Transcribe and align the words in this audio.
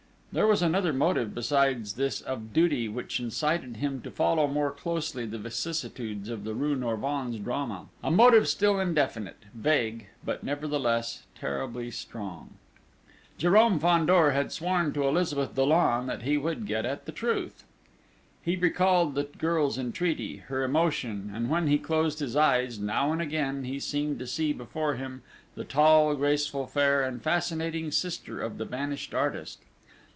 There 0.33 0.47
was 0.47 0.61
another 0.61 0.93
motive 0.93 1.35
besides 1.35 1.95
this 1.95 2.21
of 2.21 2.53
duty 2.53 2.87
which 2.87 3.19
incited 3.19 3.75
him 3.75 3.99
to 4.03 4.09
follow 4.09 4.47
more 4.47 4.71
closely 4.71 5.25
the 5.25 5.37
vicissitudes 5.37 6.29
of 6.29 6.45
the 6.45 6.53
rue 6.53 6.73
Norvins 6.77 7.37
drama, 7.37 7.87
a 8.01 8.09
motive 8.09 8.47
still 8.47 8.79
indefinite, 8.79 9.43
vague, 9.53 10.07
but 10.23 10.41
nevertheless 10.41 11.23
terribly 11.37 11.91
strong.... 11.91 12.51
Jérôme 13.37 13.81
Fandor 13.81 14.31
had 14.31 14.53
sworn 14.53 14.93
to 14.93 15.05
Elizabeth 15.05 15.53
Dollon 15.55 16.07
that 16.07 16.21
he 16.21 16.37
would 16.37 16.65
get 16.65 16.85
at 16.85 17.03
the 17.05 17.11
truth. 17.11 17.65
He 18.41 18.55
recalled 18.55 19.15
the 19.15 19.25
girl's 19.25 19.77
entreaty, 19.77 20.37
her 20.37 20.63
emotion; 20.63 21.29
and 21.35 21.49
when 21.49 21.67
he 21.67 21.77
closed 21.77 22.19
his 22.19 22.37
eyes, 22.37 22.79
now 22.79 23.11
and 23.11 23.21
again, 23.21 23.65
he 23.65 23.81
seemed 23.81 24.17
to 24.19 24.27
see 24.27 24.53
before 24.53 24.95
him 24.95 25.23
the 25.55 25.65
tall, 25.65 26.15
graceful, 26.15 26.67
fair 26.67 27.03
and 27.03 27.21
fascinating 27.21 27.91
sister 27.91 28.39
of 28.41 28.57
the 28.59 28.63
vanished 28.63 29.13
artist.... 29.13 29.59